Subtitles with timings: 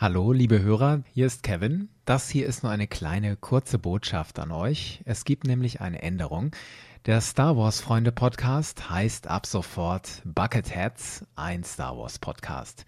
[0.00, 1.90] Hallo, liebe Hörer, hier ist Kevin.
[2.06, 5.02] Das hier ist nur eine kleine, kurze Botschaft an euch.
[5.04, 6.52] Es gibt nämlich eine Änderung.
[7.04, 12.86] Der Star Wars Freunde Podcast heißt ab sofort Bucketheads, ein Star Wars Podcast.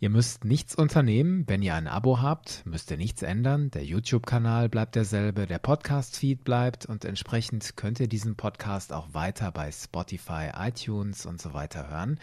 [0.00, 3.70] Ihr müsst nichts unternehmen, wenn ihr ein Abo habt, müsst ihr nichts ändern.
[3.70, 9.50] Der YouTube-Kanal bleibt derselbe, der Podcast-Feed bleibt und entsprechend könnt ihr diesen Podcast auch weiter
[9.50, 12.20] bei Spotify, iTunes und so weiter hören.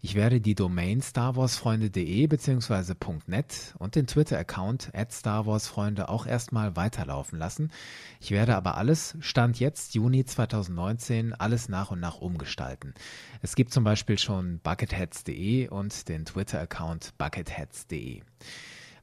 [0.00, 2.94] Ich werde die Domain starwarsfreunde.de bzw.
[3.26, 7.72] .net und den Twitter-Account at starwarsfreunde auch erstmal weiterlaufen lassen.
[8.20, 12.94] Ich werde aber alles, Stand jetzt, Juni 2019, alles nach und nach umgestalten.
[13.42, 18.22] Es gibt zum Beispiel schon bucketheads.de und den Twitter-Account bucketheads.de.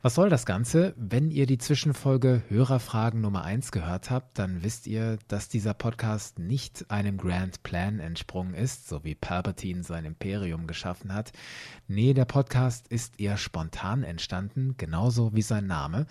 [0.06, 0.94] Was soll das Ganze?
[0.98, 6.38] Wenn ihr die Zwischenfolge Hörerfragen Nummer 1 gehört habt, dann wisst ihr, dass dieser Podcast
[6.38, 11.32] nicht einem Grand Plan entsprungen ist, so wie Palpatine sein Imperium geschaffen hat.
[11.88, 16.06] Nee, der Podcast ist eher spontan entstanden, genauso wie sein Name.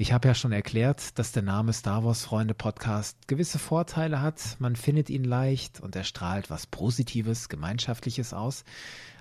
[0.00, 4.56] Ich habe ja schon erklärt, dass der Name Star Wars Freunde Podcast gewisse Vorteile hat.
[4.58, 8.64] Man findet ihn leicht und er strahlt was Positives, Gemeinschaftliches aus.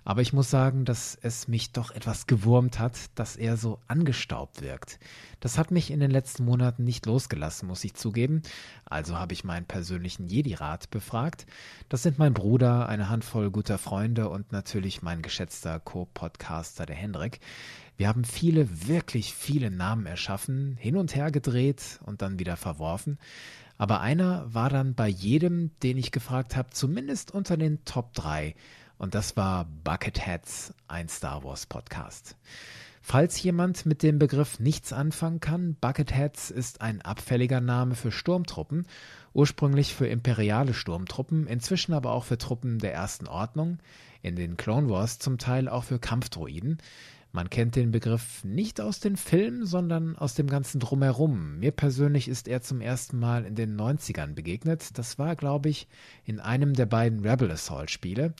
[0.06, 4.62] Aber ich muss sagen, dass es mich doch etwas gewurmt hat, dass er so angestaubt
[4.62, 5.00] wirkt.
[5.42, 8.42] Das hat mich in den letzten Monaten nicht losgelassen, muss ich zugeben.
[8.86, 11.46] Also habe ich meinen persönlichen Jedi-Rat befragt.
[11.90, 17.42] Das sind mein Bruder, eine Handvoll guter Freunde und natürlich mein geschätzter Co-Podcaster, der Hendrik.
[18.00, 23.20] Wir haben viele, wirklich viele Namen erschaffen, hin und her gedreht und dann wieder verworfen.
[23.78, 28.56] Aber einer war dann bei jedem, den ich gefragt habe, zumindest unter den Top 3.
[28.98, 32.38] Und das war Bucketheads, ein Star Wars Podcast.
[33.02, 38.88] Falls jemand mit dem Begriff nichts anfangen kann, Bucketheads ist ein abfälliger Name für Sturmtruppen,
[39.34, 43.80] ursprünglich für imperiale Sturmtruppen, inzwischen aber auch für Truppen der ersten Ordnung,
[44.22, 46.78] in den Clone Wars zum Teil auch für Kampfdroiden.
[47.32, 51.60] Man kennt den Begriff nicht aus den Filmen, sondern aus dem ganzen Drumherum.
[51.60, 54.98] Mir persönlich ist er zum ersten Mal in den 90ern begegnet.
[54.98, 55.88] Das war, glaube ich,
[56.26, 58.34] in einem der beiden Rebel Assault Spiele.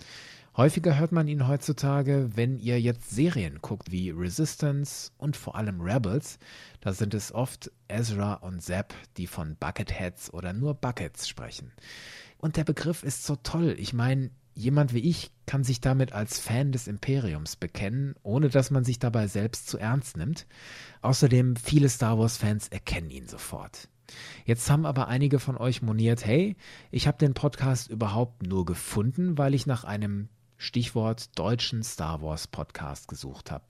[0.58, 5.80] Häufiger hört man ihn heutzutage, wenn ihr jetzt Serien guckt wie Resistance und vor allem
[5.80, 6.40] Rebels.
[6.82, 11.72] Da sind es oft Ezra und Zeb, die von Bucketheads oder nur Buckets sprechen.
[12.40, 13.76] Und der Begriff ist so toll.
[13.78, 18.72] Ich meine, Jemand wie ich kann sich damit als Fan des Imperiums bekennen, ohne dass
[18.72, 20.48] man sich dabei selbst zu ernst nimmt.
[21.02, 23.88] Außerdem viele Star Wars-Fans erkennen ihn sofort.
[24.44, 26.58] Jetzt haben aber einige von euch moniert, hey,
[26.92, 30.28] ich habe den Podcast überhaupt nur gefunden, weil ich nach einem
[30.58, 33.64] Stichwort deutschen Star Wars Podcast gesucht habe.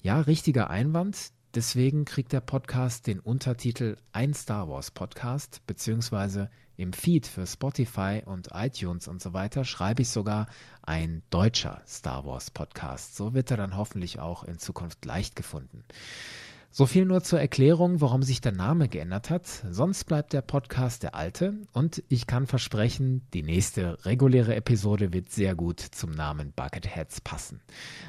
[0.00, 1.33] Ja, richtiger Einwand.
[1.54, 8.22] Deswegen kriegt der Podcast den Untertitel Ein Star Wars Podcast, beziehungsweise im Feed für Spotify
[8.26, 10.48] und iTunes und so weiter schreibe ich sogar
[10.82, 13.14] ein deutscher Star Wars Podcast.
[13.14, 15.84] So wird er dann hoffentlich auch in Zukunft leicht gefunden.
[16.72, 19.46] So viel nur zur Erklärung, warum sich der Name geändert hat.
[19.46, 25.30] Sonst bleibt der Podcast der alte und ich kann versprechen, die nächste reguläre Episode wird
[25.30, 27.60] sehr gut zum Namen Bucketheads passen.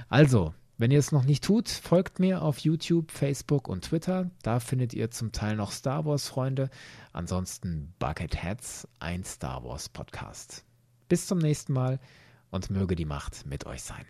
[0.09, 4.30] Also, wenn ihr es noch nicht tut, folgt mir auf YouTube, Facebook und Twitter.
[4.44, 6.69] Da findet ihr zum Teil noch Star Wars Freunde.
[7.13, 10.66] Ansonsten Bucketheads, ein Star Wars Podcast.
[11.08, 12.00] Bis zum nächsten Mal
[12.52, 14.06] und möge die Macht mit euch sein.